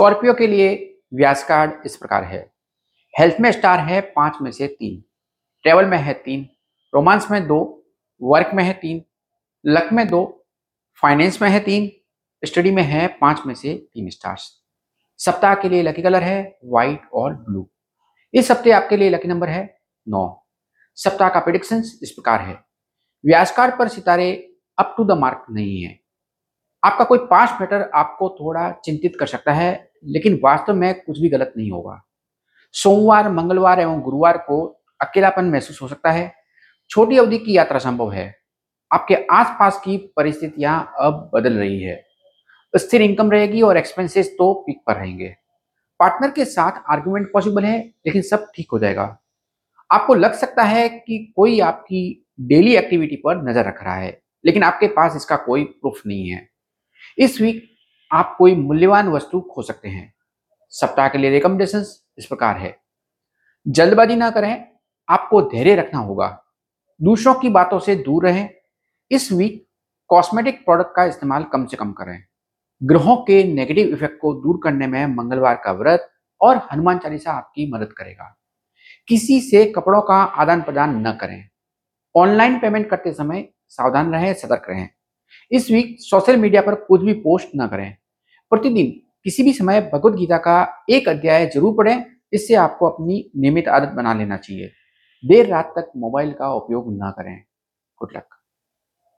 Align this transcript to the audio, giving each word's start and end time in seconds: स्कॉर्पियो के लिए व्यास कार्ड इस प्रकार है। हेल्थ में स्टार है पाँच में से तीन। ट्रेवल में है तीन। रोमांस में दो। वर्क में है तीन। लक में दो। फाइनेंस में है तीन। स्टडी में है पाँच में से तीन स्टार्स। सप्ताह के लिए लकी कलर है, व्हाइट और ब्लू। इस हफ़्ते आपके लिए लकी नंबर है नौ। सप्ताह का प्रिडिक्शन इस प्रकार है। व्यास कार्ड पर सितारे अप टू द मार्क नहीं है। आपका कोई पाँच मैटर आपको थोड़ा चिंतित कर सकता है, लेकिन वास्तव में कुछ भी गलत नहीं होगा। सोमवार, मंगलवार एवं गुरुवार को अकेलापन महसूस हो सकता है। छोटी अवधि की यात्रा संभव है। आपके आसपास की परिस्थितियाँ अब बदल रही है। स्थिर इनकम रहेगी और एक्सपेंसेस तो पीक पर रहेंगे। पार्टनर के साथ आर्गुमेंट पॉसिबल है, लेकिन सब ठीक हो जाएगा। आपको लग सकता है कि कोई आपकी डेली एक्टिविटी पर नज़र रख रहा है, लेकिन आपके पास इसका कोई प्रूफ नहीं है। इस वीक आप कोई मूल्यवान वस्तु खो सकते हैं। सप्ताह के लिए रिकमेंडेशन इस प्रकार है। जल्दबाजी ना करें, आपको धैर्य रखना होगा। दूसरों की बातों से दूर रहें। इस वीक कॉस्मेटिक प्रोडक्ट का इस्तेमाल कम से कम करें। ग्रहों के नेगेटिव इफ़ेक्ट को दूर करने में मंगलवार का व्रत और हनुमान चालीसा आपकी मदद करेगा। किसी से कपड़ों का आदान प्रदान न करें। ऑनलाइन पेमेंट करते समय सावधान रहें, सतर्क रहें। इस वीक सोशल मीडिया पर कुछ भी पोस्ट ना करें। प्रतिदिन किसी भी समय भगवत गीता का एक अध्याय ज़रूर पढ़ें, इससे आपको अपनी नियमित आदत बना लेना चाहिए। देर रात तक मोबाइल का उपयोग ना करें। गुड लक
स्कॉर्पियो 0.00 0.34
के 0.34 0.46
लिए 0.46 1.00
व्यास 1.14 1.44
कार्ड 1.44 1.72
इस 1.86 1.96
प्रकार 1.96 2.24
है। 2.24 2.52
हेल्थ 3.20 3.36
में 3.40 3.52
स्टार 3.52 3.78
है 3.78 4.00
पाँच 4.00 4.34
में 4.42 4.50
से 4.50 4.66
तीन। 4.66 5.04
ट्रेवल 5.62 5.84
में 5.84 5.98
है 5.98 6.14
तीन। 6.14 6.48
रोमांस 6.94 7.30
में 7.30 7.46
दो। 7.46 7.86
वर्क 8.22 8.50
में 8.54 8.64
है 8.64 8.72
तीन। 8.72 9.02
लक 9.66 9.92
में 9.92 10.08
दो। 10.08 10.46
फाइनेंस 11.02 11.42
में 11.42 11.50
है 11.50 11.60
तीन। 11.60 11.92
स्टडी 12.46 12.70
में 12.70 12.82
है 12.82 13.08
पाँच 13.08 13.42
में 13.46 13.54
से 13.54 13.74
तीन 13.74 14.10
स्टार्स। 14.10 14.62
सप्ताह 15.18 15.54
के 15.54 15.68
लिए 15.68 15.82
लकी 15.82 16.02
कलर 16.02 16.22
है, 16.22 16.58
व्हाइट 16.64 17.02
और 17.14 17.34
ब्लू। 17.34 17.70
इस 18.34 18.50
हफ़्ते 18.50 18.70
आपके 18.70 18.96
लिए 18.96 19.10
लकी 19.10 19.28
नंबर 19.28 19.48
है 19.48 19.80
नौ। 20.08 20.46
सप्ताह 20.94 21.28
का 21.28 21.40
प्रिडिक्शन 21.40 21.76
इस 21.76 22.10
प्रकार 22.10 22.40
है। 22.40 22.64
व्यास 23.26 23.56
कार्ड 23.56 23.78
पर 23.78 23.88
सितारे 23.88 24.56
अप 24.78 24.94
टू 24.96 25.04
द 25.04 25.10
मार्क 25.10 25.46
नहीं 25.50 25.82
है। 25.82 25.99
आपका 26.82 27.04
कोई 27.04 27.18
पाँच 27.30 27.60
मैटर 27.60 27.90
आपको 27.94 28.28
थोड़ा 28.30 28.70
चिंतित 28.84 29.16
कर 29.20 29.26
सकता 29.26 29.52
है, 29.52 29.90
लेकिन 30.04 30.40
वास्तव 30.44 30.74
में 30.74 30.94
कुछ 31.00 31.18
भी 31.18 31.28
गलत 31.28 31.52
नहीं 31.56 31.70
होगा। 31.70 32.00
सोमवार, 32.74 33.30
मंगलवार 33.30 33.80
एवं 33.80 34.00
गुरुवार 34.00 34.38
को 34.38 34.64
अकेलापन 35.00 35.44
महसूस 35.44 35.80
हो 35.82 35.88
सकता 35.88 36.10
है। 36.10 36.32
छोटी 36.90 37.18
अवधि 37.18 37.38
की 37.38 37.56
यात्रा 37.56 37.78
संभव 37.78 38.12
है। 38.12 38.34
आपके 38.90 39.14
आसपास 39.30 39.80
की 39.84 39.96
परिस्थितियाँ 40.16 40.92
अब 41.00 41.30
बदल 41.34 41.58
रही 41.58 41.82
है। 41.82 42.02
स्थिर 42.74 43.02
इनकम 43.02 43.30
रहेगी 43.30 43.62
और 43.62 43.76
एक्सपेंसेस 43.76 44.34
तो 44.38 44.52
पीक 44.66 44.82
पर 44.86 44.96
रहेंगे। 44.96 45.34
पार्टनर 46.00 46.30
के 46.30 46.44
साथ 46.44 46.82
आर्गुमेंट 46.90 47.32
पॉसिबल 47.32 47.64
है, 47.64 47.78
लेकिन 48.06 48.22
सब 48.22 48.46
ठीक 48.56 48.68
हो 48.72 48.78
जाएगा। 48.78 49.16
आपको 49.90 50.14
लग 50.14 50.32
सकता 50.32 50.62
है 50.62 50.88
कि 50.88 51.18
कोई 51.36 51.58
आपकी 51.60 52.26
डेली 52.40 52.74
एक्टिविटी 52.76 53.16
पर 53.16 53.42
नज़र 53.48 53.64
रख 53.64 53.82
रहा 53.84 53.94
है, 53.94 54.20
लेकिन 54.44 54.62
आपके 54.62 54.86
पास 54.86 55.16
इसका 55.16 55.36
कोई 55.36 55.64
प्रूफ 55.64 56.00
नहीं 56.06 56.28
है। 56.28 56.48
इस 57.18 57.40
वीक 57.40 57.70
आप 58.12 58.34
कोई 58.38 58.54
मूल्यवान 58.54 59.08
वस्तु 59.08 59.40
खो 59.40 59.62
सकते 59.62 59.88
हैं। 59.88 60.14
सप्ताह 60.68 61.08
के 61.08 61.18
लिए 61.18 61.30
रिकमेंडेशन 61.30 61.78
इस 62.18 62.26
प्रकार 62.26 62.56
है। 62.56 62.80
जल्दबाजी 63.68 64.16
ना 64.16 64.30
करें, 64.30 64.68
आपको 65.08 65.42
धैर्य 65.42 65.74
रखना 65.74 66.00
होगा। 66.00 66.44
दूसरों 67.02 67.34
की 67.34 67.48
बातों 67.48 67.78
से 67.78 67.96
दूर 67.96 68.24
रहें। 68.24 68.50
इस 69.10 69.32
वीक 69.32 69.66
कॉस्मेटिक 70.08 70.64
प्रोडक्ट 70.64 70.90
का 70.96 71.04
इस्तेमाल 71.04 71.44
कम 71.44 71.66
से 71.66 71.76
कम 71.76 71.92
करें। 71.92 72.24
ग्रहों 72.82 73.16
के 73.16 73.44
नेगेटिव 73.44 73.88
इफ़ेक्ट 73.88 74.20
को 74.20 74.34
दूर 74.34 74.60
करने 74.64 74.86
में 74.86 75.06
मंगलवार 75.06 75.54
का 75.64 75.72
व्रत 75.72 76.10
और 76.40 76.68
हनुमान 76.72 76.98
चालीसा 76.98 77.32
आपकी 77.32 77.72
मदद 77.72 77.92
करेगा। 77.92 78.36
किसी 79.08 79.40
से 79.40 79.64
कपड़ों 79.64 80.02
का 80.02 80.14
आदान 80.14 80.62
प्रदान 80.62 81.06
न 81.06 81.12
करें। 81.12 81.48
ऑनलाइन 82.16 82.58
पेमेंट 82.58 82.90
करते 82.90 83.12
समय 83.12 83.48
सावधान 83.68 84.12
रहें, 84.12 84.34
सतर्क 84.34 84.62
रहें। 84.68 84.88
इस 85.50 85.70
वीक 85.70 85.96
सोशल 86.00 86.36
मीडिया 86.36 86.62
पर 86.62 86.74
कुछ 86.80 87.00
भी 87.00 87.12
पोस्ट 87.20 87.54
ना 87.54 87.66
करें। 87.66 87.94
प्रतिदिन 88.52 88.90
किसी 89.24 89.42
भी 89.42 89.52
समय 89.52 89.80
भगवत 89.92 90.14
गीता 90.14 90.36
का 90.38 90.56
एक 90.90 91.08
अध्याय 91.08 91.46
ज़रूर 91.46 91.74
पढ़ें, 91.76 92.04
इससे 92.32 92.54
आपको 92.56 92.88
अपनी 92.88 93.24
नियमित 93.36 93.68
आदत 93.68 93.94
बना 93.94 94.14
लेना 94.14 94.36
चाहिए। 94.36 94.70
देर 95.24 95.46
रात 95.46 95.72
तक 95.78 95.90
मोबाइल 95.96 96.32
का 96.32 96.52
उपयोग 96.54 96.92
ना 96.96 97.10
करें। 97.10 97.36
गुड 97.98 98.16
लक 98.16 98.39